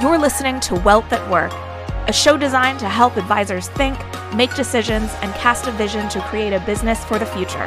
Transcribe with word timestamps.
You're 0.00 0.16
listening 0.16 0.60
to 0.60 0.76
Wealth 0.76 1.12
at 1.12 1.30
Work, 1.30 1.52
a 2.08 2.12
show 2.12 2.38
designed 2.38 2.78
to 2.78 2.88
help 2.88 3.18
advisors 3.18 3.68
think, 3.68 3.98
make 4.34 4.54
decisions, 4.54 5.12
and 5.20 5.30
cast 5.34 5.66
a 5.66 5.72
vision 5.72 6.08
to 6.08 6.22
create 6.22 6.54
a 6.54 6.60
business 6.60 7.04
for 7.04 7.18
the 7.18 7.26
future. 7.26 7.66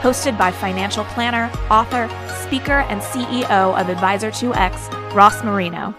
Hosted 0.00 0.36
by 0.36 0.50
financial 0.50 1.04
planner, 1.04 1.48
author, 1.70 2.08
speaker, 2.42 2.80
and 2.88 3.00
CEO 3.00 3.80
of 3.80 3.86
Advisor2X, 3.86 5.14
Ross 5.14 5.44
Marino. 5.44 5.94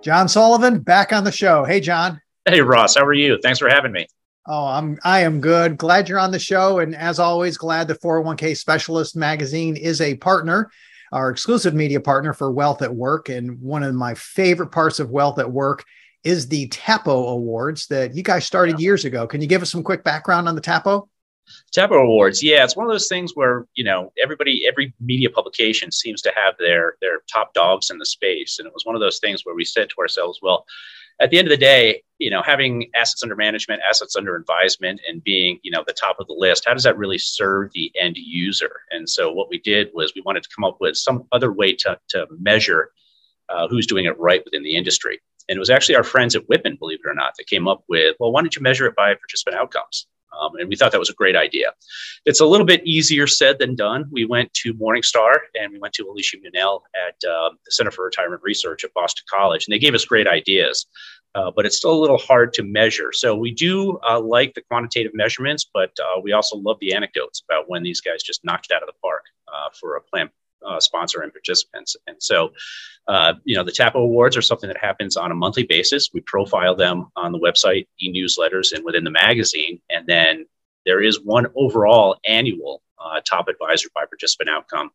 John 0.00 0.28
Sullivan 0.28 0.78
back 0.78 1.12
on 1.12 1.24
the 1.24 1.32
show. 1.32 1.64
Hey, 1.64 1.80
John. 1.80 2.20
Hey, 2.44 2.60
Ross. 2.60 2.94
How 2.94 3.04
are 3.04 3.12
you? 3.12 3.36
Thanks 3.42 3.58
for 3.58 3.68
having 3.68 3.90
me. 3.90 4.06
Oh, 4.46 4.66
I'm 4.66 4.96
I 5.02 5.22
am 5.22 5.40
good. 5.40 5.76
Glad 5.76 6.08
you're 6.08 6.20
on 6.20 6.30
the 6.30 6.38
show, 6.38 6.78
and 6.78 6.94
as 6.94 7.18
always, 7.18 7.58
glad 7.58 7.88
the 7.88 7.96
401k 7.96 8.56
Specialist 8.56 9.16
magazine 9.16 9.76
is 9.76 10.00
a 10.00 10.14
partner 10.18 10.70
our 11.12 11.30
exclusive 11.30 11.74
media 11.74 12.00
partner 12.00 12.32
for 12.32 12.50
Wealth 12.50 12.82
at 12.82 12.94
Work. 12.94 13.28
And 13.28 13.60
one 13.60 13.82
of 13.82 13.94
my 13.94 14.14
favorite 14.14 14.70
parts 14.70 15.00
of 15.00 15.10
Wealth 15.10 15.38
at 15.38 15.50
Work 15.50 15.84
is 16.22 16.48
the 16.48 16.68
TAPO 16.68 17.28
Awards 17.32 17.86
that 17.88 18.14
you 18.14 18.22
guys 18.22 18.44
started 18.44 18.78
years 18.78 19.04
ago. 19.04 19.26
Can 19.26 19.40
you 19.40 19.46
give 19.46 19.62
us 19.62 19.70
some 19.70 19.82
quick 19.82 20.04
background 20.04 20.48
on 20.48 20.54
the 20.54 20.60
TAPO? 20.60 21.08
TAPO 21.74 22.02
Awards, 22.02 22.42
yeah, 22.42 22.62
it's 22.62 22.76
one 22.76 22.86
of 22.86 22.92
those 22.92 23.08
things 23.08 23.32
where 23.34 23.66
you 23.74 23.82
know 23.82 24.12
everybody, 24.22 24.66
every 24.68 24.92
media 25.00 25.30
publication 25.30 25.90
seems 25.90 26.22
to 26.22 26.32
have 26.36 26.54
their 26.58 26.94
their 27.00 27.22
top 27.32 27.54
dogs 27.54 27.90
in 27.90 27.98
the 27.98 28.06
space, 28.06 28.58
and 28.58 28.66
it 28.66 28.74
was 28.74 28.84
one 28.84 28.94
of 28.94 29.00
those 29.00 29.18
things 29.18 29.44
where 29.44 29.54
we 29.54 29.64
said 29.64 29.88
to 29.90 29.96
ourselves, 29.98 30.38
well, 30.42 30.64
at 31.20 31.30
the 31.30 31.38
end 31.38 31.48
of 31.48 31.50
the 31.50 31.56
day, 31.56 32.02
you 32.20 32.30
know, 32.30 32.42
having 32.42 32.90
assets 32.94 33.22
under 33.22 33.34
management, 33.34 33.80
assets 33.88 34.14
under 34.14 34.36
advisement, 34.36 35.00
and 35.08 35.24
being, 35.24 35.58
you 35.62 35.70
know, 35.70 35.82
the 35.86 35.94
top 35.94 36.16
of 36.20 36.26
the 36.26 36.34
list, 36.34 36.64
how 36.66 36.74
does 36.74 36.84
that 36.84 36.98
really 36.98 37.18
serve 37.18 37.72
the 37.72 37.90
end 37.98 38.16
user? 38.16 38.70
And 38.90 39.08
so 39.08 39.32
what 39.32 39.48
we 39.48 39.58
did 39.58 39.88
was 39.94 40.12
we 40.14 40.22
wanted 40.24 40.42
to 40.42 40.50
come 40.54 40.64
up 40.64 40.76
with 40.80 40.96
some 40.96 41.26
other 41.32 41.50
way 41.50 41.74
to, 41.76 41.98
to 42.10 42.26
measure 42.38 42.92
uh, 43.48 43.66
who's 43.68 43.86
doing 43.86 44.04
it 44.04 44.18
right 44.18 44.42
within 44.44 44.62
the 44.62 44.76
industry. 44.76 45.18
And 45.48 45.56
it 45.56 45.58
was 45.58 45.70
actually 45.70 45.96
our 45.96 46.04
friends 46.04 46.36
at 46.36 46.46
Whitman, 46.46 46.76
believe 46.76 47.00
it 47.04 47.08
or 47.08 47.14
not, 47.14 47.32
that 47.38 47.46
came 47.46 47.66
up 47.66 47.82
with, 47.88 48.16
well, 48.20 48.32
why 48.32 48.42
don't 48.42 48.54
you 48.54 48.62
measure 48.62 48.86
it 48.86 48.94
by 48.94 49.14
participant 49.14 49.56
outcomes? 49.56 50.06
Um, 50.38 50.52
and 50.56 50.68
we 50.68 50.76
thought 50.76 50.92
that 50.92 51.00
was 51.00 51.10
a 51.10 51.14
great 51.14 51.36
idea. 51.36 51.72
It's 52.24 52.40
a 52.40 52.46
little 52.46 52.66
bit 52.66 52.86
easier 52.86 53.26
said 53.26 53.58
than 53.58 53.74
done. 53.74 54.04
We 54.12 54.24
went 54.24 54.52
to 54.54 54.74
Morningstar 54.74 55.34
and 55.58 55.72
we 55.72 55.78
went 55.78 55.94
to 55.94 56.04
Alicia 56.08 56.36
Munnell 56.38 56.82
at 56.94 57.28
uh, 57.28 57.50
the 57.64 57.72
Center 57.72 57.90
for 57.90 58.04
Retirement 58.04 58.42
Research 58.44 58.84
at 58.84 58.94
Boston 58.94 59.24
College, 59.28 59.66
and 59.66 59.74
they 59.74 59.78
gave 59.78 59.94
us 59.94 60.04
great 60.04 60.28
ideas. 60.28 60.86
Uh, 61.34 61.50
but 61.54 61.64
it's 61.64 61.76
still 61.76 61.92
a 61.92 62.00
little 62.00 62.18
hard 62.18 62.52
to 62.52 62.62
measure. 62.62 63.12
So 63.12 63.36
we 63.36 63.52
do 63.52 63.98
uh, 64.08 64.20
like 64.20 64.54
the 64.54 64.62
quantitative 64.62 65.12
measurements, 65.14 65.68
but 65.72 65.92
uh, 66.00 66.20
we 66.20 66.32
also 66.32 66.56
love 66.56 66.78
the 66.80 66.92
anecdotes 66.92 67.42
about 67.48 67.68
when 67.68 67.82
these 67.82 68.00
guys 68.00 68.22
just 68.22 68.44
knocked 68.44 68.66
it 68.70 68.74
out 68.74 68.82
of 68.82 68.88
the 68.88 68.98
park 69.00 69.24
uh, 69.48 69.68
for 69.78 69.96
a 69.96 70.00
plan 70.00 70.30
uh, 70.66 70.80
sponsor 70.80 71.22
and 71.22 71.32
participants. 71.32 71.96
And 72.06 72.16
so, 72.20 72.52
uh, 73.06 73.34
you 73.44 73.56
know, 73.56 73.62
the 73.62 73.72
TAPO 73.72 73.94
Awards 73.94 74.36
are 74.36 74.42
something 74.42 74.68
that 74.68 74.76
happens 74.76 75.16
on 75.16 75.30
a 75.30 75.34
monthly 75.34 75.62
basis. 75.62 76.10
We 76.12 76.20
profile 76.20 76.74
them 76.74 77.10
on 77.16 77.32
the 77.32 77.38
website, 77.38 77.86
e-newsletters, 78.00 78.72
and 78.72 78.84
within 78.84 79.04
the 79.04 79.10
magazine. 79.10 79.80
And 79.88 80.06
then 80.06 80.46
there 80.84 81.00
is 81.00 81.20
one 81.20 81.46
overall 81.54 82.16
annual 82.26 82.82
top 83.24 83.48
advisor 83.48 83.88
by 83.94 84.04
participant 84.04 84.50
outcome 84.50 84.90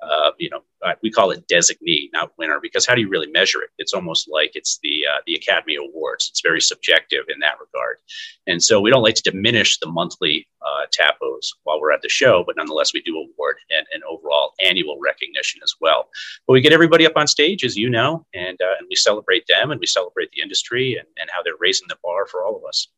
uh, 0.00 0.30
you 0.38 0.50
know, 0.50 0.60
uh, 0.84 0.92
we 1.02 1.10
call 1.10 1.30
it 1.30 1.46
designee, 1.48 2.10
not 2.12 2.32
winner, 2.38 2.58
because 2.60 2.86
how 2.86 2.94
do 2.94 3.00
you 3.00 3.08
really 3.08 3.30
measure 3.30 3.62
it? 3.62 3.70
It's 3.78 3.94
almost 3.94 4.28
like 4.30 4.52
it's 4.54 4.78
the 4.82 5.04
uh, 5.10 5.20
the 5.26 5.34
Academy 5.34 5.76
Awards. 5.76 6.28
It's 6.30 6.42
very 6.42 6.60
subjective 6.60 7.24
in 7.28 7.38
that 7.40 7.58
regard, 7.60 7.98
and 8.46 8.62
so 8.62 8.80
we 8.80 8.90
don't 8.90 9.02
like 9.02 9.14
to 9.14 9.22
diminish 9.22 9.78
the 9.78 9.88
monthly 9.88 10.46
uh, 10.62 10.86
TAPOs 10.92 11.48
while 11.64 11.80
we're 11.80 11.92
at 11.92 12.02
the 12.02 12.08
show, 12.08 12.44
but 12.46 12.56
nonetheless 12.56 12.92
we 12.92 13.02
do 13.02 13.16
award 13.16 13.56
an, 13.70 13.84
an, 13.92 14.02
overall 14.08 14.52
annual 14.64 14.98
recognition 15.00 15.60
as 15.62 15.74
well. 15.80 16.08
But 16.46 16.54
we 16.54 16.60
get 16.60 16.72
everybody 16.72 17.06
up 17.06 17.16
on 17.16 17.26
stage, 17.26 17.64
as 17.64 17.76
you 17.76 17.88
know, 17.88 18.26
and 18.34 18.60
uh, 18.60 18.74
and 18.78 18.86
we 18.88 18.96
celebrate 18.96 19.46
them 19.46 19.70
and 19.70 19.80
we 19.80 19.86
celebrate 19.86 20.30
the 20.32 20.42
industry 20.42 20.96
and, 20.96 21.08
and 21.18 21.30
how 21.32 21.42
they're 21.42 21.54
raising 21.58 21.88
the 21.88 21.96
bar 22.02 22.26
for 22.26 22.44
all 22.44 22.56
of 22.56 22.62
us. 22.68 22.88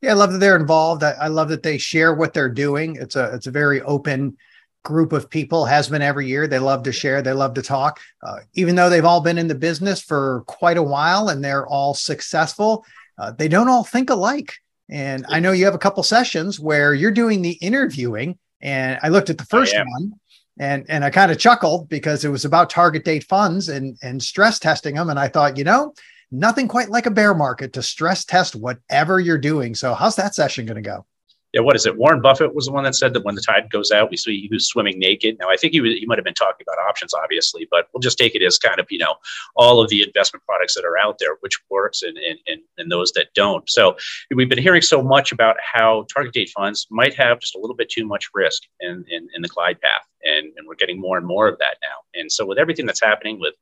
Yeah, 0.00 0.10
I 0.10 0.14
love 0.14 0.32
that 0.32 0.38
they're 0.38 0.56
involved. 0.56 1.04
I, 1.04 1.12
I 1.12 1.28
love 1.28 1.48
that 1.50 1.62
they 1.62 1.78
share 1.78 2.14
what 2.14 2.32
they're 2.32 2.48
doing. 2.48 2.96
It's 2.96 3.16
a 3.16 3.34
it's 3.34 3.46
a 3.46 3.52
very 3.52 3.82
open 3.82 4.36
group 4.84 5.12
of 5.12 5.30
people 5.30 5.64
has 5.64 5.88
been 5.88 6.02
every 6.02 6.26
year. 6.26 6.46
They 6.46 6.58
love 6.58 6.82
to 6.84 6.92
share 6.92 7.22
they 7.22 7.32
love 7.32 7.54
to 7.54 7.62
talk. 7.62 8.00
Uh, 8.22 8.38
even 8.54 8.74
though 8.74 8.90
they've 8.90 9.04
all 9.04 9.20
been 9.20 9.38
in 9.38 9.48
the 9.48 9.54
business 9.54 10.00
for 10.00 10.42
quite 10.46 10.76
a 10.76 10.82
while 10.82 11.28
and 11.28 11.44
they're 11.44 11.66
all 11.66 11.94
successful 11.94 12.84
uh, 13.18 13.30
they 13.30 13.46
don't 13.46 13.68
all 13.68 13.84
think 13.84 14.10
alike. 14.10 14.54
And 14.90 15.24
i 15.28 15.38
know 15.38 15.52
you 15.52 15.64
have 15.64 15.74
a 15.74 15.78
couple 15.78 16.02
sessions 16.02 16.58
where 16.58 16.92
you're 16.92 17.10
doing 17.10 17.40
the 17.40 17.52
interviewing 17.52 18.38
and 18.60 18.98
i 19.02 19.08
looked 19.08 19.30
at 19.30 19.38
the 19.38 19.44
first 19.44 19.74
one 19.74 20.12
and 20.58 20.84
and 20.88 21.04
i 21.04 21.10
kind 21.10 21.30
of 21.30 21.38
chuckled 21.38 21.88
because 21.88 22.24
it 22.24 22.28
was 22.28 22.44
about 22.44 22.68
target 22.68 23.04
date 23.04 23.24
funds 23.24 23.68
and 23.68 23.96
and 24.02 24.22
stress 24.22 24.58
testing 24.58 24.96
them 24.96 25.08
and 25.08 25.18
i 25.18 25.28
thought 25.28 25.56
you 25.56 25.64
know 25.64 25.94
nothing 26.32 26.66
quite 26.66 26.88
like 26.88 27.06
a 27.06 27.10
bear 27.10 27.34
market 27.34 27.74
to 27.74 27.82
stress 27.82 28.24
test 28.24 28.56
whatever 28.56 29.20
you're 29.20 29.38
doing. 29.38 29.74
So 29.74 29.94
how's 29.94 30.16
that 30.16 30.34
session 30.34 30.66
going 30.66 30.82
to 30.82 30.88
go 30.90 31.04
yeah, 31.52 31.60
what 31.60 31.76
is 31.76 31.84
it? 31.84 31.98
Warren 31.98 32.22
Buffett 32.22 32.54
was 32.54 32.64
the 32.66 32.72
one 32.72 32.84
that 32.84 32.94
said 32.94 33.12
that 33.12 33.24
when 33.24 33.34
the 33.34 33.42
tide 33.42 33.68
goes 33.70 33.90
out, 33.90 34.10
we 34.10 34.16
see 34.16 34.48
who's 34.50 34.66
swimming 34.66 34.98
naked. 34.98 35.36
Now, 35.38 35.50
I 35.50 35.56
think 35.56 35.74
he, 35.74 35.82
was, 35.82 35.92
he 35.92 36.06
might 36.06 36.16
have 36.16 36.24
been 36.24 36.32
talking 36.32 36.66
about 36.66 36.82
options, 36.88 37.12
obviously, 37.12 37.68
but 37.70 37.88
we'll 37.92 38.00
just 38.00 38.16
take 38.16 38.34
it 38.34 38.42
as 38.42 38.58
kind 38.58 38.80
of, 38.80 38.86
you 38.90 38.98
know, 38.98 39.16
all 39.54 39.80
of 39.80 39.90
the 39.90 40.02
investment 40.02 40.44
products 40.46 40.74
that 40.74 40.84
are 40.84 40.96
out 40.96 41.18
there, 41.18 41.36
which 41.40 41.58
works 41.70 42.02
and, 42.02 42.16
and, 42.16 42.38
and, 42.46 42.62
and 42.78 42.90
those 42.90 43.12
that 43.12 43.26
don't. 43.34 43.68
So 43.68 43.96
we've 44.34 44.48
been 44.48 44.58
hearing 44.58 44.82
so 44.82 45.02
much 45.02 45.30
about 45.30 45.56
how 45.60 46.06
target 46.12 46.32
date 46.32 46.50
funds 46.56 46.86
might 46.90 47.14
have 47.14 47.40
just 47.40 47.54
a 47.54 47.58
little 47.58 47.76
bit 47.76 47.90
too 47.90 48.06
much 48.06 48.30
risk 48.32 48.62
in, 48.80 49.04
in, 49.08 49.28
in 49.34 49.42
the 49.42 49.48
glide 49.48 49.80
path. 49.80 50.06
And, 50.24 50.52
and 50.56 50.66
we're 50.66 50.76
getting 50.76 51.00
more 51.00 51.18
and 51.18 51.26
more 51.26 51.48
of 51.48 51.58
that 51.58 51.76
now. 51.82 52.20
And 52.20 52.32
so 52.32 52.46
with 52.46 52.58
everything 52.58 52.86
that's 52.86 53.02
happening 53.02 53.38
with, 53.40 53.54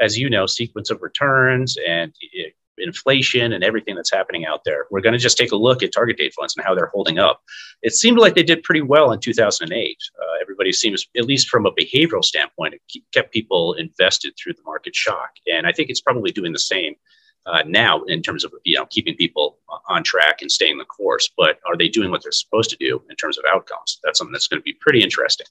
as 0.00 0.18
you 0.18 0.28
know, 0.30 0.46
sequence 0.46 0.90
of 0.90 1.02
returns 1.02 1.76
and 1.86 2.12
inflation 2.78 3.52
and 3.52 3.64
everything 3.64 3.94
that's 3.94 4.12
happening 4.12 4.44
out 4.46 4.62
there. 4.64 4.86
We're 4.90 5.00
going 5.00 5.12
to 5.12 5.18
just 5.18 5.36
take 5.36 5.52
a 5.52 5.56
look 5.56 5.82
at 5.82 5.92
target 5.92 6.16
date 6.16 6.34
funds 6.34 6.54
and 6.56 6.64
how 6.64 6.74
they're 6.74 6.90
holding 6.94 7.18
up. 7.18 7.40
It 7.82 7.94
seemed 7.94 8.18
like 8.18 8.34
they 8.34 8.42
did 8.42 8.62
pretty 8.62 8.82
well 8.82 9.12
in 9.12 9.20
2008. 9.20 9.98
Uh, 10.18 10.24
everybody 10.40 10.72
seems, 10.72 11.06
at 11.16 11.24
least 11.24 11.48
from 11.48 11.66
a 11.66 11.72
behavioral 11.72 12.24
standpoint, 12.24 12.74
it 12.74 13.02
kept 13.12 13.32
people 13.32 13.74
invested 13.74 14.34
through 14.36 14.54
the 14.54 14.62
market 14.64 14.94
shock. 14.94 15.30
And 15.46 15.66
I 15.66 15.72
think 15.72 15.90
it's 15.90 16.00
probably 16.00 16.32
doing 16.32 16.52
the 16.52 16.58
same. 16.58 16.94
Uh, 17.46 17.62
now, 17.66 18.02
in 18.04 18.22
terms 18.22 18.42
of 18.42 18.52
you 18.64 18.74
know 18.74 18.86
keeping 18.86 19.14
people 19.16 19.58
on 19.88 20.02
track 20.02 20.40
and 20.40 20.50
staying 20.50 20.78
the 20.78 20.84
course, 20.86 21.30
but 21.36 21.58
are 21.66 21.76
they 21.76 21.88
doing 21.88 22.10
what 22.10 22.22
they're 22.22 22.32
supposed 22.32 22.70
to 22.70 22.76
do 22.76 23.02
in 23.10 23.16
terms 23.16 23.36
of 23.36 23.44
outcomes? 23.52 24.00
That's 24.02 24.18
something 24.18 24.32
that's 24.32 24.48
going 24.48 24.60
to 24.60 24.64
be 24.64 24.72
pretty 24.80 25.02
interesting. 25.02 25.46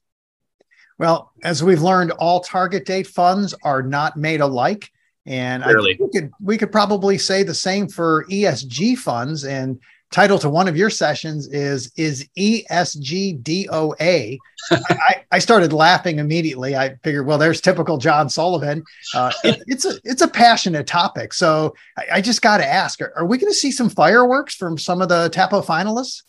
Well, 0.97 1.31
as 1.43 1.63
we've 1.63 1.81
learned, 1.81 2.11
all 2.11 2.39
target 2.39 2.85
date 2.85 3.07
funds 3.07 3.53
are 3.63 3.81
not 3.81 4.17
made 4.17 4.41
alike. 4.41 4.91
And 5.25 5.63
I 5.63 5.73
we 5.73 5.97
could 6.11 6.31
we 6.41 6.57
could 6.57 6.71
probably 6.71 7.17
say 7.17 7.43
the 7.43 7.53
same 7.53 7.87
for 7.87 8.25
ESG 8.25 8.97
funds. 8.97 9.45
And 9.45 9.79
title 10.13 10.37
to 10.37 10.49
one 10.49 10.67
of 10.67 10.77
your 10.77 10.89
sessions 10.89 11.47
is 11.47 11.91
is 11.97 12.27
ESG 12.37 13.41
DOA. 13.41 14.37
I, 14.71 15.23
I 15.31 15.39
started 15.39 15.73
laughing 15.73 16.19
immediately. 16.19 16.75
I 16.75 16.95
figured, 17.03 17.25
well, 17.25 17.37
there's 17.37 17.59
typical 17.59 17.97
John 17.97 18.29
Sullivan. 18.29 18.83
Uh, 19.13 19.31
it, 19.43 19.63
it's 19.67 19.85
a 19.85 19.93
it's 20.03 20.21
a 20.21 20.27
passionate 20.27 20.87
topic. 20.87 21.33
So 21.33 21.73
I, 21.97 22.05
I 22.13 22.21
just 22.21 22.41
got 22.41 22.57
to 22.57 22.65
ask: 22.65 23.01
Are, 23.01 23.13
are 23.17 23.25
we 23.25 23.37
going 23.37 23.51
to 23.51 23.57
see 23.57 23.71
some 23.71 23.89
fireworks 23.89 24.55
from 24.55 24.77
some 24.77 25.01
of 25.01 25.09
the 25.09 25.29
TAPO 25.29 25.65
finalists? 25.65 26.21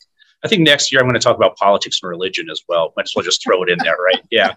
I 0.44 0.48
think 0.48 0.62
next 0.62 0.92
year 0.92 1.00
I'm 1.00 1.06
going 1.06 1.14
to 1.14 1.20
talk 1.20 1.36
about 1.36 1.56
politics 1.56 2.00
and 2.02 2.10
religion 2.10 2.50
as 2.50 2.62
well. 2.68 2.92
Might 2.96 3.04
as 3.04 3.12
well 3.16 3.24
just 3.24 3.42
throw 3.42 3.62
it 3.62 3.70
in 3.70 3.78
there, 3.82 3.96
right? 3.96 4.22
Yeah. 4.30 4.54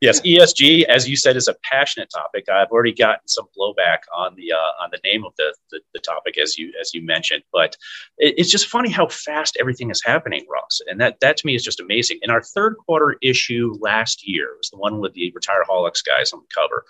Yes, 0.00 0.22
ESG, 0.22 0.84
as 0.84 1.06
you 1.06 1.14
said, 1.14 1.36
is 1.36 1.46
a 1.46 1.54
passionate 1.62 2.08
topic. 2.08 2.48
I've 2.48 2.70
already 2.70 2.94
gotten 2.94 3.28
some 3.28 3.46
blowback 3.56 3.98
on 4.16 4.34
the 4.34 4.52
uh, 4.52 4.82
on 4.82 4.88
the 4.90 5.00
name 5.04 5.26
of 5.26 5.34
the, 5.36 5.54
the, 5.70 5.80
the 5.92 6.00
topic, 6.00 6.38
as 6.38 6.56
you 6.56 6.72
as 6.80 6.94
you 6.94 7.02
mentioned. 7.04 7.42
But 7.52 7.76
it, 8.16 8.34
it's 8.38 8.50
just 8.50 8.68
funny 8.68 8.88
how 8.88 9.08
fast 9.08 9.58
everything 9.60 9.90
is 9.90 10.02
happening, 10.02 10.46
Ross, 10.50 10.80
and 10.88 10.98
that 11.02 11.20
that 11.20 11.36
to 11.38 11.46
me 11.46 11.54
is 11.54 11.62
just 11.62 11.80
amazing. 11.80 12.18
In 12.22 12.30
our 12.30 12.42
third 12.42 12.76
quarter 12.78 13.18
issue 13.20 13.76
last 13.78 14.26
year, 14.26 14.54
was 14.56 14.70
the 14.70 14.78
one 14.78 15.00
with 15.00 15.12
the 15.12 15.34
Retireaholics 15.36 16.02
guys 16.02 16.32
on 16.32 16.40
the 16.40 16.54
cover. 16.54 16.84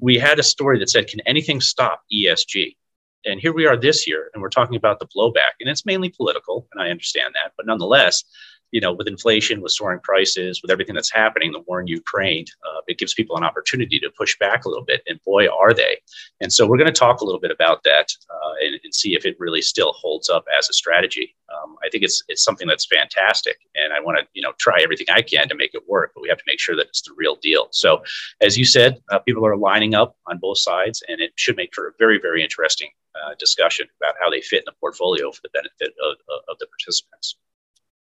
We 0.00 0.18
had 0.18 0.40
a 0.40 0.42
story 0.42 0.80
that 0.80 0.90
said, 0.90 1.06
"Can 1.06 1.20
anything 1.26 1.60
stop 1.60 2.02
ESG?" 2.12 2.76
And 3.24 3.40
here 3.40 3.52
we 3.52 3.66
are 3.66 3.76
this 3.76 4.04
year, 4.06 4.30
and 4.34 4.42
we're 4.42 4.48
talking 4.48 4.76
about 4.76 4.98
the 4.98 5.06
blowback, 5.06 5.54
and 5.60 5.70
it's 5.70 5.86
mainly 5.86 6.08
political, 6.08 6.66
and 6.72 6.82
I 6.82 6.90
understand 6.90 7.34
that, 7.34 7.52
but 7.56 7.66
nonetheless 7.66 8.24
you 8.70 8.80
know, 8.80 8.92
with 8.92 9.08
inflation, 9.08 9.60
with 9.60 9.72
soaring 9.72 10.00
prices, 10.00 10.60
with 10.62 10.70
everything 10.70 10.94
that's 10.94 11.10
happening, 11.10 11.52
the 11.52 11.60
war 11.60 11.80
in 11.80 11.86
Ukraine, 11.86 12.44
uh, 12.66 12.80
it 12.86 12.98
gives 12.98 13.14
people 13.14 13.36
an 13.36 13.44
opportunity 13.44 13.98
to 13.98 14.10
push 14.16 14.38
back 14.38 14.64
a 14.64 14.68
little 14.68 14.84
bit. 14.84 15.02
And 15.06 15.22
boy, 15.24 15.46
are 15.48 15.72
they. 15.72 15.98
And 16.40 16.52
so 16.52 16.66
we're 16.66 16.76
going 16.76 16.92
to 16.92 16.92
talk 16.92 17.20
a 17.20 17.24
little 17.24 17.40
bit 17.40 17.50
about 17.50 17.82
that 17.84 18.08
uh, 18.30 18.52
and, 18.64 18.80
and, 18.84 18.94
see 18.94 19.14
if 19.14 19.24
it 19.24 19.36
really 19.38 19.62
still 19.62 19.92
holds 19.92 20.28
up 20.28 20.44
as 20.58 20.68
a 20.68 20.72
strategy. 20.72 21.34
Um, 21.54 21.76
I 21.84 21.88
think 21.88 22.04
it's 22.04 22.22
it's 22.28 22.42
something 22.42 22.66
that's 22.66 22.86
fantastic, 22.86 23.56
and 23.74 23.92
I 23.92 24.00
want 24.00 24.18
to 24.18 24.26
you 24.34 24.42
know 24.42 24.52
try 24.58 24.80
everything 24.82 25.06
I 25.10 25.22
can 25.22 25.48
to 25.48 25.54
make 25.54 25.74
it 25.74 25.82
work. 25.88 26.12
But 26.14 26.22
we 26.22 26.28
have 26.28 26.38
to 26.38 26.44
make 26.46 26.60
sure 26.60 26.76
that 26.76 26.86
it's 26.88 27.02
the 27.02 27.14
real 27.16 27.36
deal. 27.36 27.68
So, 27.70 28.02
as 28.40 28.58
you 28.58 28.64
said, 28.64 29.00
uh, 29.10 29.18
people 29.20 29.46
are 29.46 29.56
lining 29.56 29.94
up 29.94 30.16
on 30.26 30.38
both 30.38 30.58
sides, 30.58 31.02
and 31.08 31.20
it 31.20 31.32
should 31.36 31.56
make 31.56 31.74
for 31.74 31.88
a 31.88 31.92
very 31.98 32.18
very 32.20 32.42
interesting 32.42 32.90
uh, 33.14 33.34
discussion 33.38 33.86
about 34.00 34.14
how 34.20 34.30
they 34.30 34.40
fit 34.40 34.60
in 34.60 34.64
the 34.66 34.72
portfolio 34.80 35.30
for 35.30 35.40
the 35.42 35.50
benefit 35.50 35.94
of, 36.02 36.16
of 36.48 36.58
the 36.58 36.66
participants. 36.66 37.36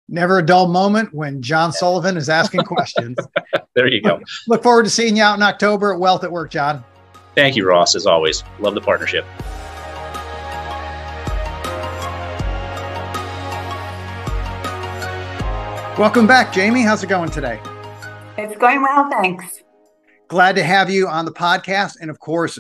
Never 0.08 0.38
a 0.38 0.46
dull 0.46 0.68
moment 0.68 1.12
when 1.14 1.42
John 1.42 1.72
Sullivan 1.74 2.16
is 2.16 2.30
asking 2.30 2.62
questions. 2.66 3.18
there 3.74 3.88
you 3.88 4.02
go. 4.02 4.16
Look, 4.16 4.24
look, 4.48 4.64
forward 4.64 4.84
to 4.84 4.90
seeing 4.90 5.18
you 5.18 5.24
out 5.24 5.36
in 5.36 5.42
October 5.42 5.94
at 5.94 6.00
Wealth 6.00 6.24
at 6.24 6.32
Work, 6.32 6.52
John. 6.52 6.84
Thank 7.34 7.56
you, 7.56 7.68
Ross, 7.68 7.96
as 7.96 8.06
always. 8.06 8.44
Love 8.60 8.76
the 8.76 8.82
partnership. 8.82 9.26
Welcome 15.98 16.28
back, 16.28 16.54
Jamie. 16.54 16.82
How's 16.84 17.04
it 17.04 17.08
going 17.08 17.32
today? 17.32 17.60
It's 18.38 18.56
going 18.58 18.82
well, 18.82 19.10
thanks. 19.10 19.64
Glad 20.28 20.56
to 20.58 20.64
have 20.64 20.90
you 20.90 21.08
on 21.08 21.26
the 21.26 21.32
podcast. 21.32 21.98
And 22.00 22.12
of 22.12 22.20
course, 22.20 22.60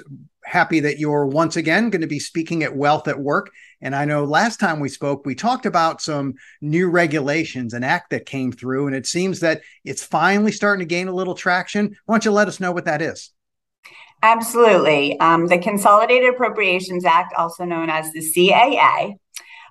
happy 0.56 0.80
that 0.80 1.00
you're 1.00 1.28
once 1.28 1.58
again 1.58 1.90
going 1.90 2.00
to 2.00 2.08
be 2.08 2.18
speaking 2.18 2.64
at 2.64 2.78
Wealth 2.78 3.10
at 3.10 3.20
Work. 3.20 3.52
And 3.82 3.94
I 3.94 4.06
know 4.06 4.24
last 4.24 4.58
time 4.58 4.80
we 4.80 4.88
spoke, 4.88 5.26
we 5.26 5.36
talked 5.36 5.66
about 5.66 6.02
some 6.02 6.36
new 6.62 6.90
regulations, 6.90 7.74
an 7.74 7.84
act 7.84 8.12
that 8.12 8.26
came 8.26 8.54
through, 8.54 8.88
and 8.88 8.96
it 8.96 9.06
seems 9.06 9.42
that 9.42 9.64
it's 9.84 10.02
finally 10.02 10.54
starting 10.54 10.80
to 10.80 10.90
gain 10.96 11.10
a 11.10 11.14
little 11.14 11.36
traction. 11.36 11.98
Why 12.06 12.16
don't 12.16 12.24
you 12.24 12.32
let 12.32 12.48
us 12.48 12.62
know 12.62 12.72
what 12.72 12.86
that 12.86 13.02
is? 13.02 13.32
Absolutely. 14.24 15.20
Um, 15.20 15.48
the 15.48 15.58
Consolidated 15.58 16.34
Appropriations 16.34 17.04
Act, 17.04 17.34
also 17.38 17.66
known 17.66 17.90
as 17.90 18.14
the 18.14 18.22
CAA, 18.22 19.16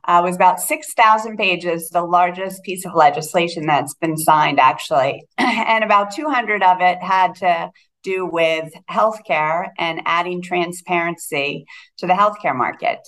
uh, 0.06 0.20
was 0.22 0.36
about 0.36 0.60
6,000 0.60 1.38
pages, 1.38 1.88
the 1.88 2.02
largest 2.02 2.62
piece 2.62 2.84
of 2.84 2.94
legislation 2.94 3.64
that's 3.64 3.94
been 3.94 4.18
signed, 4.18 4.60
actually. 4.60 5.26
and 5.38 5.82
about 5.82 6.14
200 6.14 6.62
of 6.62 6.82
it 6.82 7.02
had 7.02 7.36
to 7.36 7.70
do 8.04 8.26
with 8.26 8.72
healthcare 8.88 9.70
and 9.78 10.02
adding 10.04 10.42
transparency 10.42 11.66
to 11.98 12.06
the 12.06 12.12
healthcare 12.12 12.54
market. 12.54 13.00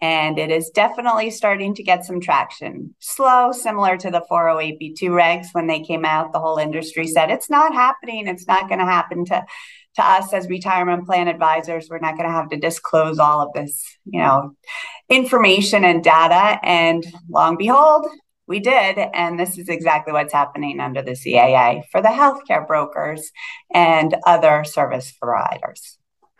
And 0.00 0.38
it 0.38 0.50
is 0.50 0.70
definitely 0.70 1.30
starting 1.30 1.74
to 1.76 1.82
get 1.84 2.04
some 2.04 2.20
traction. 2.20 2.94
Slow, 2.98 3.52
similar 3.52 3.96
to 3.96 4.10
the 4.10 4.24
408b2 4.30 5.00
regs 5.02 5.46
when 5.52 5.68
they 5.68 5.80
came 5.80 6.04
out, 6.04 6.32
the 6.32 6.40
whole 6.40 6.58
industry 6.58 7.06
said 7.06 7.30
it's 7.30 7.48
not 7.48 7.72
happening, 7.72 8.26
it's 8.26 8.46
not 8.46 8.68
going 8.68 8.80
to 8.80 8.84
happen 8.84 9.24
to 9.26 9.44
to 9.96 10.02
us 10.02 10.32
as 10.32 10.48
retirement 10.48 11.06
plan 11.06 11.28
advisors 11.28 11.88
we're 11.90 11.98
not 11.98 12.16
going 12.16 12.28
to 12.28 12.34
have 12.34 12.48
to 12.48 12.56
disclose 12.56 13.18
all 13.18 13.42
of 13.42 13.52
this 13.52 13.98
you 14.04 14.18
know 14.18 14.54
information 15.08 15.84
and 15.84 16.02
data 16.02 16.58
and 16.62 17.04
long 17.28 17.56
behold 17.56 18.06
we 18.52 18.60
did 18.60 18.98
and 19.14 19.40
this 19.40 19.56
is 19.56 19.70
exactly 19.70 20.12
what's 20.12 20.34
happening 20.34 20.78
under 20.78 21.00
the 21.00 21.12
caa 21.12 21.82
for 21.90 22.02
the 22.02 22.08
healthcare 22.08 22.66
brokers 22.66 23.32
and 23.72 24.14
other 24.26 24.62
service 24.62 25.10
providers. 25.12 25.98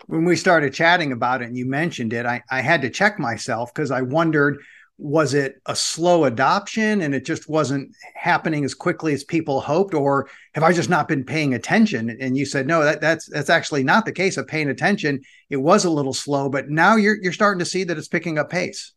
When 0.08 0.26
we 0.26 0.36
started 0.36 0.74
chatting 0.74 1.12
about 1.12 1.40
it 1.40 1.46
and 1.46 1.56
you 1.56 1.64
mentioned 1.64 2.12
it 2.12 2.26
i, 2.26 2.42
I 2.50 2.60
had 2.60 2.82
to 2.82 2.90
check 2.90 3.18
myself 3.18 3.72
because 3.72 3.90
i 3.90 4.02
wondered 4.02 4.58
was 4.98 5.32
it 5.32 5.60
a 5.66 5.74
slow 5.74 6.26
adoption 6.26 7.00
and 7.00 7.14
it 7.14 7.24
just 7.24 7.48
wasn't 7.48 7.96
happening 8.14 8.62
as 8.62 8.74
quickly 8.74 9.14
as 9.14 9.24
people 9.24 9.62
hoped 9.62 9.94
or 9.94 10.28
have 10.54 10.62
i 10.62 10.72
just 10.72 10.90
not 10.90 11.08
been 11.08 11.24
paying 11.24 11.54
attention? 11.54 12.14
And 12.20 12.36
you 12.36 12.44
said 12.44 12.66
no 12.66 12.84
that, 12.84 13.00
that's 13.00 13.26
that's 13.34 13.50
actually 13.50 13.84
not 13.84 14.04
the 14.04 14.12
case 14.12 14.36
of 14.36 14.46
paying 14.46 14.68
attention. 14.68 15.22
It 15.48 15.56
was 15.56 15.86
a 15.86 15.90
little 15.98 16.12
slow 16.12 16.50
but 16.50 16.68
now 16.68 16.96
you're 16.96 17.18
you're 17.22 17.40
starting 17.40 17.58
to 17.60 17.72
see 17.74 17.84
that 17.84 17.96
it's 17.96 18.14
picking 18.16 18.38
up 18.38 18.50
pace 18.50 18.92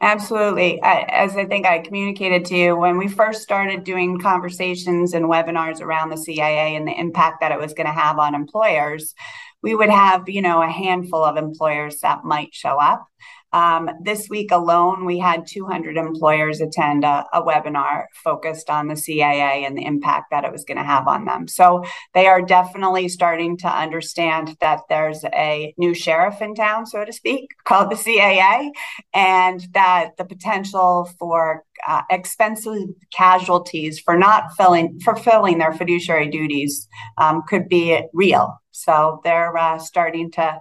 absolutely. 0.00 0.80
As 0.82 1.36
i 1.36 1.44
think 1.44 1.66
i 1.66 1.78
communicated 1.78 2.44
to 2.46 2.56
you 2.56 2.76
when 2.76 2.98
we 2.98 3.08
first 3.08 3.42
started 3.42 3.84
doing 3.84 4.18
conversations 4.18 5.14
and 5.14 5.26
webinars 5.26 5.80
around 5.80 6.10
the 6.10 6.16
CAA 6.16 6.76
and 6.76 6.86
the 6.86 6.98
impact 6.98 7.40
that 7.40 7.52
it 7.52 7.58
was 7.58 7.72
going 7.72 7.86
to 7.86 7.92
have 7.92 8.18
on 8.18 8.34
employers 8.34 9.14
we 9.62 9.74
would 9.74 9.90
have 9.90 10.28
you 10.28 10.42
know 10.42 10.62
a 10.62 10.70
handful 10.70 11.24
of 11.24 11.36
employers 11.36 12.00
that 12.00 12.24
might 12.24 12.54
show 12.54 12.80
up 12.80 13.06
um, 13.52 13.88
this 14.02 14.28
week 14.28 14.50
alone, 14.50 15.04
we 15.04 15.18
had 15.18 15.46
200 15.46 15.96
employers 15.96 16.60
attend 16.60 17.04
a, 17.04 17.24
a, 17.32 17.42
webinar 17.42 18.04
focused 18.12 18.68
on 18.68 18.88
the 18.88 18.94
CAA 18.94 19.64
and 19.64 19.78
the 19.78 19.84
impact 19.84 20.26
that 20.30 20.44
it 20.44 20.50
was 20.50 20.64
going 20.64 20.78
to 20.78 20.84
have 20.84 21.06
on 21.06 21.24
them. 21.24 21.46
So 21.46 21.84
they 22.12 22.26
are 22.26 22.42
definitely 22.42 23.08
starting 23.08 23.56
to 23.58 23.68
understand 23.68 24.56
that 24.60 24.80
there's 24.88 25.24
a 25.32 25.72
new 25.78 25.94
sheriff 25.94 26.42
in 26.42 26.54
town, 26.54 26.86
so 26.86 27.04
to 27.04 27.12
speak, 27.12 27.50
called 27.64 27.90
the 27.90 27.96
CAA, 27.96 28.70
and 29.14 29.66
that 29.72 30.16
the 30.18 30.24
potential 30.24 31.08
for 31.18 31.64
uh, 31.86 32.02
expensive 32.10 32.88
casualties 33.14 34.00
for 34.00 34.18
not 34.18 34.54
filling 34.56 34.98
fulfilling 35.00 35.58
their 35.58 35.72
fiduciary 35.72 36.28
duties 36.28 36.88
um, 37.16 37.42
could 37.48 37.68
be 37.68 38.00
real. 38.12 38.60
So 38.72 39.20
they're 39.24 39.56
uh, 39.56 39.78
starting 39.78 40.32
to 40.32 40.60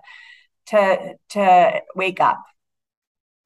to 0.68 1.16
to 1.30 1.82
wake 1.96 2.20
up 2.20 2.42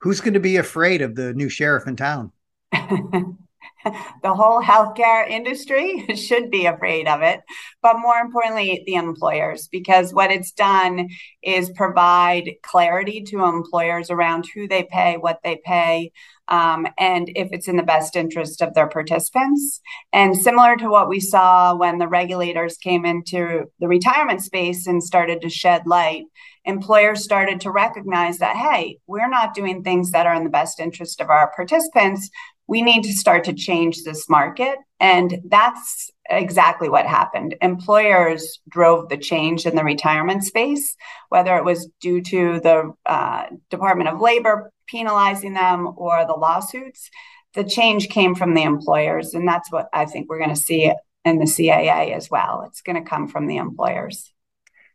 who's 0.01 0.21
going 0.21 0.33
to 0.33 0.39
be 0.39 0.57
afraid 0.57 1.01
of 1.01 1.15
the 1.15 1.33
new 1.33 1.49
sheriff 1.49 1.87
in 1.87 1.95
town? 1.95 2.31
the 4.23 4.33
whole 4.33 4.61
healthcare 4.61 5.29
industry 5.29 6.05
should 6.15 6.49
be 6.49 6.65
afraid 6.65 7.07
of 7.07 7.21
it, 7.21 7.41
but 7.81 7.99
more 7.99 8.17
importantly, 8.17 8.83
the 8.85 8.95
employers, 8.95 9.67
because 9.67 10.13
what 10.13 10.31
it's 10.31 10.51
done 10.51 11.09
is 11.41 11.69
provide 11.71 12.51
clarity 12.63 13.21
to 13.23 13.43
employers 13.43 14.09
around 14.09 14.45
who 14.53 14.67
they 14.67 14.83
pay, 14.83 15.17
what 15.17 15.39
they 15.43 15.59
pay, 15.65 16.11
um, 16.49 16.87
and 16.97 17.29
if 17.35 17.49
it's 17.51 17.67
in 17.67 17.77
the 17.77 17.83
best 17.83 18.15
interest 18.15 18.61
of 18.61 18.73
their 18.73 18.87
participants. 18.87 19.81
And 20.11 20.35
similar 20.35 20.75
to 20.77 20.89
what 20.89 21.07
we 21.07 21.19
saw 21.19 21.75
when 21.75 21.99
the 21.99 22.07
regulators 22.07 22.77
came 22.77 23.05
into 23.05 23.65
the 23.79 23.87
retirement 23.87 24.41
space 24.41 24.87
and 24.87 25.01
started 25.01 25.41
to 25.41 25.49
shed 25.49 25.83
light, 25.85 26.23
employers 26.65 27.23
started 27.23 27.61
to 27.61 27.71
recognize 27.71 28.39
that, 28.39 28.57
hey, 28.57 28.97
we're 29.07 29.29
not 29.29 29.53
doing 29.53 29.83
things 29.83 30.11
that 30.11 30.25
are 30.25 30.33
in 30.33 30.43
the 30.43 30.49
best 30.49 30.79
interest 30.79 31.21
of 31.21 31.29
our 31.29 31.51
participants 31.55 32.29
we 32.69 32.83
need 32.83 33.03
to 33.03 33.13
start 33.13 33.43
to 33.45 33.53
change 33.53 34.03
this 34.03 34.29
market. 34.29 34.77
And 34.99 35.39
that's 35.45 36.11
exactly 36.29 36.87
what 36.87 37.07
happened. 37.07 37.55
Employers 37.61 38.59
drove 38.69 39.09
the 39.09 39.17
change 39.17 39.65
in 39.65 39.75
the 39.75 39.83
retirement 39.83 40.43
space, 40.43 40.95
whether 41.29 41.57
it 41.57 41.65
was 41.65 41.89
due 41.99 42.21
to 42.21 42.59
the 42.59 42.93
uh, 43.07 43.45
Department 43.71 44.09
of 44.09 44.21
Labor 44.21 44.71
penalizing 44.87 45.53
them 45.53 45.93
or 45.97 46.25
the 46.27 46.33
lawsuits. 46.33 47.09
The 47.55 47.63
change 47.63 48.09
came 48.09 48.35
from 48.35 48.53
the 48.53 48.63
employers. 48.63 49.33
And 49.33 49.47
that's 49.47 49.71
what 49.71 49.89
I 49.91 50.05
think 50.05 50.29
we're 50.29 50.37
going 50.37 50.49
to 50.49 50.55
see 50.55 50.93
in 51.25 51.39
the 51.39 51.45
CAA 51.45 52.15
as 52.15 52.29
well. 52.29 52.65
It's 52.67 52.81
going 52.81 53.03
to 53.03 53.09
come 53.09 53.27
from 53.27 53.47
the 53.47 53.57
employers. 53.57 54.31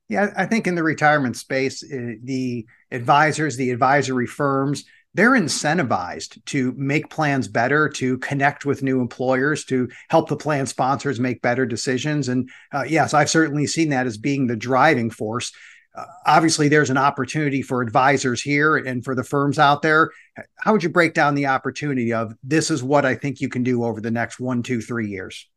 Yeah, 0.08 0.32
I 0.36 0.46
think 0.46 0.68
in 0.68 0.76
the 0.76 0.82
retirement 0.82 1.36
space, 1.36 1.82
uh, 1.82 2.12
the 2.22 2.66
advisors, 2.92 3.56
the 3.56 3.70
advisory 3.70 4.26
firms, 4.26 4.84
they're 5.14 5.31
incentivized 5.31 6.44
to 6.46 6.72
make 6.76 7.08
plans 7.08 7.46
better, 7.46 7.88
to 7.88 8.19
connect 8.19 8.66
with 8.66 8.82
new 8.82 9.00
employers, 9.00 9.64
to 9.66 9.88
help 10.08 10.28
the 10.28 10.37
plan 10.37 10.66
sponsors 10.66 11.20
make 11.20 11.40
better 11.40 11.64
decisions. 11.64 12.28
And 12.28 12.50
uh, 12.72 12.84
yes, 12.87 13.14
I've 13.14 13.31
certainly 13.31 13.66
seen 13.66 13.90
that 13.90 14.06
as 14.06 14.19
being 14.19 14.46
the 14.46 14.56
driving 14.56 15.11
force. 15.11 15.52
Uh, 15.96 16.05
obviously, 16.26 16.69
there's 16.69 16.90
an 16.90 16.99
opportunity 16.99 17.62
for 17.62 17.81
advisors 17.81 18.43
here 18.43 18.76
and 18.76 19.05
for 19.05 19.15
the 19.15 19.22
firms 19.22 19.60
out 19.60 19.82
there. 19.82 20.10
How 20.58 20.72
would 20.72 20.82
you 20.82 20.88
break 20.88 21.15
down 21.15 21.36
the 21.36 21.46
opportunity 21.46 22.12
of 22.12 22.34
this 22.43 22.69
is 22.70 22.82
what 22.82 23.06
I 23.06 23.15
think 23.15 23.41
you 23.41 23.48
can 23.48 23.62
do 23.62 23.84
over 23.84 24.00
the 24.00 24.10
next 24.10 24.41
one, 24.41 24.65
two, 24.65 24.81
three 24.81 25.08
years? 25.08 25.48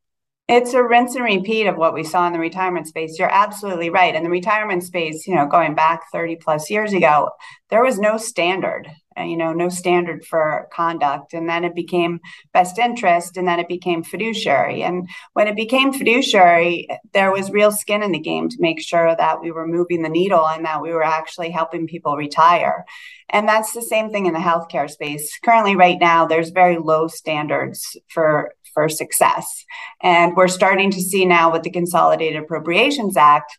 It's 0.47 0.73
a 0.73 0.83
rinse 0.83 1.15
and 1.15 1.25
repeat 1.25 1.67
of 1.67 1.75
what 1.75 1.93
we 1.93 2.03
saw 2.03 2.25
in 2.27 2.33
the 2.33 2.39
retirement 2.39 2.87
space. 2.87 3.17
You're 3.19 3.33
absolutely 3.33 3.89
right. 3.89 4.15
In 4.15 4.23
the 4.23 4.29
retirement 4.29 4.83
space, 4.83 5.27
you 5.27 5.35
know, 5.35 5.45
going 5.45 5.75
back 5.75 6.03
30 6.11 6.37
plus 6.37 6.69
years 6.69 6.93
ago, 6.93 7.31
there 7.69 7.83
was 7.83 7.99
no 7.99 8.17
standard 8.17 8.87
you 9.19 9.37
know, 9.37 9.53
no 9.53 9.69
standard 9.69 10.25
for 10.25 10.67
conduct. 10.71 11.33
And 11.33 11.49
then 11.49 11.63
it 11.63 11.75
became 11.75 12.19
best 12.53 12.77
interest, 12.77 13.37
and 13.37 13.47
then 13.47 13.59
it 13.59 13.67
became 13.67 14.03
fiduciary. 14.03 14.83
And 14.83 15.07
when 15.33 15.47
it 15.47 15.55
became 15.55 15.93
fiduciary, 15.93 16.87
there 17.13 17.31
was 17.31 17.51
real 17.51 17.71
skin 17.71 18.03
in 18.03 18.11
the 18.11 18.19
game 18.19 18.49
to 18.49 18.57
make 18.59 18.81
sure 18.81 19.15
that 19.15 19.41
we 19.41 19.51
were 19.51 19.67
moving 19.67 20.01
the 20.01 20.09
needle 20.09 20.47
and 20.47 20.65
that 20.65 20.81
we 20.81 20.91
were 20.91 21.03
actually 21.03 21.51
helping 21.51 21.87
people 21.87 22.15
retire. 22.15 22.85
And 23.29 23.47
that's 23.47 23.73
the 23.73 23.81
same 23.81 24.09
thing 24.09 24.25
in 24.25 24.33
the 24.33 24.39
healthcare 24.39 24.89
space. 24.89 25.37
Currently, 25.43 25.75
right 25.75 25.97
now, 25.99 26.25
there's 26.25 26.49
very 26.49 26.77
low 26.77 27.07
standards 27.07 27.97
for 28.09 28.53
for 28.73 28.87
success. 28.89 29.65
And 30.01 30.35
we're 30.35 30.47
starting 30.47 30.91
to 30.91 31.01
see 31.01 31.25
now 31.25 31.51
with 31.51 31.63
the 31.63 31.71
Consolidated 31.71 32.43
Appropriations 32.43 33.17
Act 33.17 33.57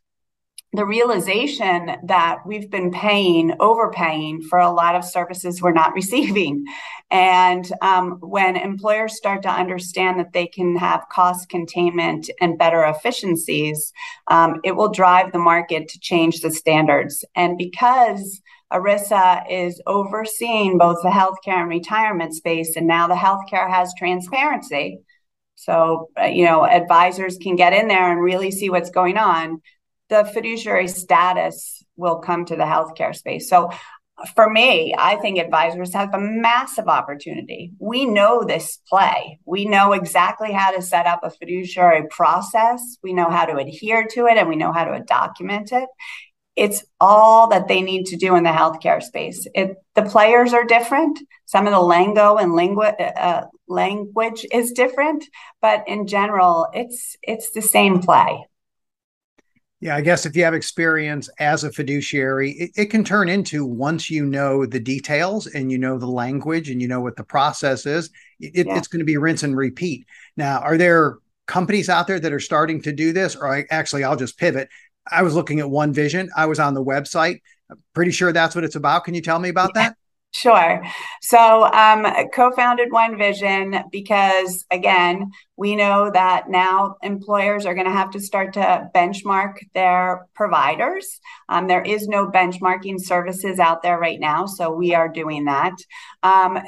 the 0.72 0.84
realization 0.84 1.96
that 2.04 2.40
we've 2.46 2.70
been 2.70 2.90
paying, 2.90 3.54
overpaying 3.58 4.42
for 4.42 4.58
a 4.58 4.70
lot 4.70 4.94
of 4.94 5.04
services 5.04 5.62
we're 5.62 5.72
not 5.72 5.94
receiving. 5.94 6.64
And 7.10 7.70
um, 7.80 8.18
when 8.20 8.56
employers 8.56 9.16
start 9.16 9.42
to 9.42 9.50
understand 9.50 10.18
that 10.18 10.34
they 10.34 10.46
can 10.46 10.76
have 10.76 11.08
cost 11.10 11.48
containment 11.48 12.28
and 12.40 12.58
better 12.58 12.84
efficiencies, 12.84 13.92
um, 14.26 14.60
it 14.62 14.76
will 14.76 14.90
drive 14.90 15.32
the 15.32 15.38
market 15.38 15.88
to 15.88 16.00
change 16.00 16.40
the 16.40 16.50
standards. 16.50 17.25
And 17.34 17.56
because 17.56 18.42
ERISA 18.70 19.50
is 19.50 19.80
overseeing 19.87 20.76
both 20.76 20.98
the 21.02 21.08
healthcare 21.08 21.60
and 21.62 21.70
retirement 21.70 22.34
space, 22.34 22.76
and 22.76 22.87
now 22.87 23.08
the 23.08 23.14
healthcare 23.14 23.70
has 23.70 23.94
transparency. 23.96 25.00
So, 25.54 26.10
uh, 26.20 26.26
you 26.26 26.44
know, 26.44 26.66
advisors 26.66 27.38
can 27.38 27.56
get 27.56 27.72
in 27.72 27.88
there 27.88 28.12
and 28.12 28.20
really 28.20 28.50
see 28.50 28.68
what's 28.68 28.90
going 28.90 29.16
on 29.16 29.62
the 30.08 30.24
fiduciary 30.24 30.88
status 30.88 31.82
will 31.96 32.16
come 32.16 32.44
to 32.46 32.56
the 32.56 32.62
healthcare 32.62 33.14
space. 33.14 33.48
So 33.48 33.70
for 34.34 34.50
me, 34.50 34.94
I 34.98 35.14
think 35.16 35.38
advisors 35.38 35.94
have 35.94 36.12
a 36.12 36.18
massive 36.18 36.88
opportunity. 36.88 37.72
We 37.78 38.04
know 38.04 38.42
this 38.42 38.80
play. 38.88 39.38
We 39.44 39.64
know 39.64 39.92
exactly 39.92 40.50
how 40.52 40.72
to 40.72 40.82
set 40.82 41.06
up 41.06 41.20
a 41.22 41.30
fiduciary 41.30 42.08
process. 42.10 42.98
We 43.00 43.12
know 43.12 43.30
how 43.30 43.44
to 43.44 43.56
adhere 43.56 44.08
to 44.12 44.26
it 44.26 44.36
and 44.36 44.48
we 44.48 44.56
know 44.56 44.72
how 44.72 44.86
to 44.86 45.04
document 45.04 45.70
it. 45.72 45.88
it's 46.56 46.84
all 47.00 47.48
that 47.50 47.68
they 47.68 47.80
need 47.80 48.06
to 48.06 48.16
do 48.16 48.34
in 48.34 48.42
the 48.42 48.50
healthcare 48.50 49.00
space. 49.00 49.46
It, 49.54 49.76
the 49.94 50.02
players 50.02 50.52
are 50.52 50.64
different. 50.64 51.20
Some 51.46 51.68
of 51.68 51.72
the 51.72 51.80
lingo 51.80 52.36
and 52.36 52.58
uh, 52.58 53.42
language 53.68 54.44
is 54.52 54.72
different, 54.72 55.24
but 55.62 55.84
in 55.86 56.08
general, 56.08 56.66
it's 56.72 57.16
it's 57.22 57.50
the 57.52 57.62
same 57.62 58.00
play. 58.00 58.44
Yeah, 59.80 59.94
I 59.94 60.00
guess 60.00 60.26
if 60.26 60.35
you 60.35 60.42
have 60.42 60.54
experience 60.54 61.28
as 61.38 61.62
a 61.62 61.70
fiduciary, 61.70 62.50
it, 62.52 62.70
it, 62.76 62.87
can 62.87 63.04
turn 63.04 63.28
into 63.28 63.64
once 63.64 64.11
you 64.11 64.26
know 64.26 64.66
the 64.66 64.80
details 64.80 65.47
and 65.47 65.70
you 65.70 65.78
know 65.78 65.99
the 65.99 66.06
language 66.06 66.68
and 66.68 66.82
you 66.82 66.88
know 66.88 67.00
what 67.00 67.14
the 67.14 67.23
process 67.23 67.87
is, 67.87 68.11
it, 68.40 68.66
yeah. 68.66 68.76
it's 68.76 68.88
going 68.88 68.99
to 68.99 69.04
be 69.04 69.16
rinse 69.16 69.44
and 69.44 69.56
repeat. 69.56 70.04
Now, 70.37 70.58
are 70.58 70.76
there 70.76 71.18
companies 71.47 71.88
out 71.88 72.08
there 72.08 72.18
that 72.18 72.32
are 72.32 72.40
starting 72.40 72.82
to 72.82 72.92
do 72.92 73.12
this? 73.12 73.37
Or 73.37 73.52
I, 73.52 73.66
actually, 73.70 74.02
I'll 74.02 74.16
just 74.16 74.37
pivot. 74.37 74.68
I 75.11 75.23
was 75.23 75.37
looking 75.37 75.61
at 75.61 75.70
One 75.70 75.92
Vision. 75.92 76.28
I 76.37 76.47
was 76.47 76.58
on 76.58 76.75
the 76.75 76.85
website. 76.85 77.40
I'm 77.70 77.78
pretty 77.94 78.11
sure 78.11 78.32
that's 78.32 78.56
what 78.56 78.64
it's 78.64 78.76
about. 78.76 79.04
Can 79.04 79.14
you 79.14 79.23
tell 79.23 79.38
me 79.38 79.49
about 79.49 79.70
yeah. 79.76 79.82
that? 79.82 79.97
Sure. 80.32 80.82
So, 81.23 81.64
um, 81.73 82.06
co 82.35 82.50
founded 82.52 82.92
One 82.92 83.16
Vision 83.16 83.85
because, 83.90 84.66
again, 84.70 85.30
we 85.58 85.74
know 85.74 86.08
that 86.08 86.48
now 86.48 86.94
employers 87.02 87.66
are 87.66 87.74
going 87.74 87.88
to 87.88 87.92
have 87.92 88.12
to 88.12 88.20
start 88.20 88.52
to 88.52 88.88
benchmark 88.94 89.56
their 89.74 90.28
providers. 90.32 91.18
Um, 91.48 91.66
there 91.66 91.82
is 91.82 92.06
no 92.06 92.30
benchmarking 92.30 93.00
services 93.00 93.58
out 93.58 93.82
there 93.82 93.98
right 93.98 94.20
now. 94.20 94.46
So, 94.46 94.70
we 94.70 94.94
are 94.94 95.08
doing 95.08 95.46
that. 95.46 95.74
Um, 96.22 96.60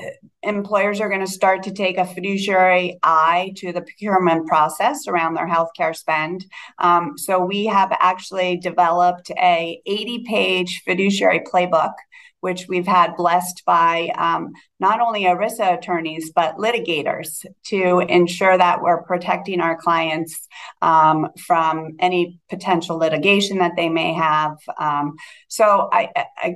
employers 0.43 1.01
are 1.01 1.09
going 1.09 1.25
to 1.25 1.31
start 1.31 1.63
to 1.63 1.73
take 1.73 1.99
a 1.99 2.05
fiduciary 2.05 2.99
eye 3.05 3.53
to 3.59 3.73
the 3.73 3.83
procurement 3.83 4.49
process 4.49 5.07
around 5.07 5.35
their 5.35 5.49
healthcare 5.49 5.95
spend. 5.95 6.45
Um, 6.81 7.17
so, 7.17 7.39
we 7.39 7.67
have 7.67 7.97
actually 8.01 8.57
developed 8.57 9.31
a 9.31 9.81
80 9.87 10.25
page 10.25 10.83
fiduciary 10.85 11.41
playbook 11.41 11.93
which 12.41 12.67
we've 12.69 12.87
had 12.87 13.17
blessed 13.17 13.63
by 13.65 14.09
um, 14.17 14.53
not 14.79 15.01
only 15.01 15.25
ERISA 15.25 15.79
attorneys, 15.79 16.33
but 16.35 16.57
litigators 16.57 17.45
to 17.65 18.01
ensure 18.09 18.57
that 18.57 18.80
we're 18.83 19.03
protecting 19.03 19.61
our 19.61 19.77
clients 19.77 20.49
um, 20.83 21.29
from 21.47 21.97
any 21.99 22.41
potential 22.49 22.97
litigation 22.99 23.59
that 23.59 23.73
they 23.77 23.89
may 23.89 24.13
have. 24.13 24.57
Um, 24.79 25.17
so 25.49 25.89
I, 25.93 26.11
I, 26.37 26.55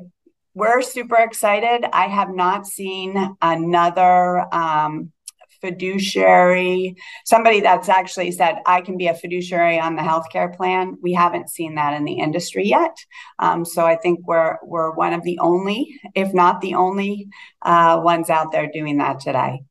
we're 0.54 0.82
super 0.82 1.16
excited. 1.16 1.84
I 1.92 2.06
have 2.06 2.30
not 2.34 2.66
seen 2.66 3.36
another 3.42 4.54
um, 4.54 5.12
fiduciary, 5.60 6.94
somebody 7.24 7.60
that's 7.60 7.88
actually 7.88 8.30
said, 8.30 8.56
I 8.66 8.82
can 8.82 8.98
be 8.98 9.06
a 9.06 9.14
fiduciary 9.14 9.80
on 9.80 9.96
the 9.96 10.02
healthcare 10.02 10.54
plan. 10.54 10.98
We 11.00 11.14
haven't 11.14 11.48
seen 11.48 11.76
that 11.76 11.94
in 11.94 12.04
the 12.04 12.18
industry 12.18 12.66
yet. 12.66 12.94
Um, 13.38 13.64
so 13.64 13.86
I 13.86 13.96
think 13.96 14.26
we're, 14.26 14.58
we're 14.62 14.92
one 14.92 15.14
of 15.14 15.22
the 15.22 15.38
only, 15.38 15.98
if 16.14 16.34
not 16.34 16.60
the 16.60 16.74
only, 16.74 17.28
uh, 17.62 17.98
ones 18.02 18.28
out 18.28 18.52
there 18.52 18.68
doing 18.70 18.98
that 18.98 19.20
today. 19.20 19.62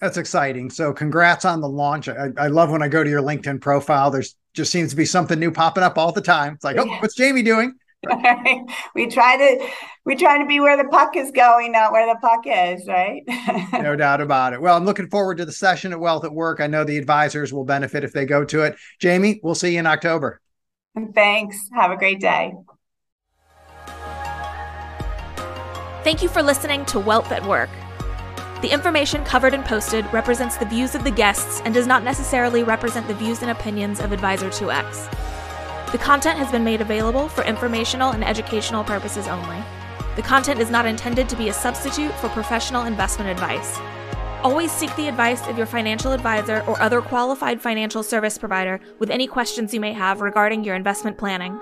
That's 0.00 0.16
exciting. 0.16 0.70
So 0.70 0.92
congrats 0.92 1.44
on 1.44 1.60
the 1.60 1.68
launch. 1.68 2.08
I, 2.08 2.28
I, 2.36 2.46
love 2.46 2.70
when 2.70 2.82
I 2.82 2.88
go 2.88 3.02
to 3.02 3.10
your 3.10 3.22
LinkedIn 3.22 3.60
profile. 3.60 4.10
There's 4.10 4.36
just 4.54 4.70
seems 4.70 4.90
to 4.90 4.96
be 4.96 5.04
something 5.04 5.38
new 5.38 5.50
popping 5.50 5.82
up 5.82 5.98
all 5.98 6.12
the 6.12 6.20
time. 6.20 6.54
It's 6.54 6.64
like, 6.64 6.76
oh, 6.78 6.86
what's 7.00 7.16
Jamie 7.16 7.42
doing? 7.42 7.74
we 8.94 9.08
try 9.08 9.36
to 9.36 9.68
we 10.04 10.14
try 10.14 10.38
to 10.38 10.46
be 10.46 10.60
where 10.60 10.76
the 10.76 10.88
puck 10.88 11.16
is 11.16 11.32
going, 11.32 11.72
not 11.72 11.90
where 11.90 12.06
the 12.06 12.18
puck 12.20 12.42
is, 12.46 12.86
right? 12.86 13.22
no 13.72 13.96
doubt 13.96 14.20
about 14.20 14.52
it. 14.52 14.60
Well, 14.60 14.76
I'm 14.76 14.84
looking 14.84 15.08
forward 15.08 15.38
to 15.38 15.44
the 15.44 15.52
session 15.52 15.92
at 15.92 15.98
Wealth 15.98 16.24
at 16.24 16.32
Work. 16.32 16.60
I 16.60 16.68
know 16.68 16.84
the 16.84 16.96
advisors 16.96 17.52
will 17.52 17.64
benefit 17.64 18.04
if 18.04 18.12
they 18.12 18.24
go 18.24 18.44
to 18.44 18.62
it. 18.62 18.76
Jamie, 19.00 19.40
we'll 19.42 19.56
see 19.56 19.72
you 19.72 19.80
in 19.80 19.86
October. 19.86 20.40
Thanks. 21.12 21.56
Have 21.74 21.90
a 21.90 21.96
great 21.96 22.20
day. 22.20 22.52
Thank 26.04 26.22
you 26.22 26.28
for 26.28 26.42
listening 26.42 26.84
to 26.86 27.00
Wealth 27.00 27.32
at 27.32 27.44
Work. 27.44 27.70
The 28.60 28.72
information 28.72 29.24
covered 29.24 29.54
and 29.54 29.64
posted 29.64 30.04
represents 30.12 30.56
the 30.56 30.66
views 30.66 30.96
of 30.96 31.04
the 31.04 31.12
guests 31.12 31.62
and 31.64 31.72
does 31.72 31.86
not 31.86 32.02
necessarily 32.02 32.64
represent 32.64 33.06
the 33.06 33.14
views 33.14 33.40
and 33.42 33.52
opinions 33.52 34.00
of 34.00 34.10
Advisor 34.10 34.48
2X. 34.48 35.92
The 35.92 35.98
content 35.98 36.38
has 36.38 36.50
been 36.50 36.64
made 36.64 36.80
available 36.80 37.28
for 37.28 37.44
informational 37.44 38.10
and 38.10 38.24
educational 38.24 38.82
purposes 38.82 39.28
only. 39.28 39.62
The 40.16 40.22
content 40.22 40.58
is 40.58 40.70
not 40.70 40.86
intended 40.86 41.28
to 41.28 41.36
be 41.36 41.50
a 41.50 41.52
substitute 41.52 42.12
for 42.14 42.28
professional 42.30 42.84
investment 42.84 43.30
advice. 43.30 43.78
Always 44.42 44.72
seek 44.72 44.94
the 44.96 45.06
advice 45.06 45.46
of 45.46 45.56
your 45.56 45.66
financial 45.66 46.10
advisor 46.10 46.64
or 46.66 46.80
other 46.82 47.00
qualified 47.00 47.60
financial 47.60 48.02
service 48.02 48.38
provider 48.38 48.80
with 48.98 49.08
any 49.08 49.28
questions 49.28 49.72
you 49.72 49.78
may 49.78 49.92
have 49.92 50.20
regarding 50.20 50.64
your 50.64 50.74
investment 50.74 51.16
planning. 51.16 51.56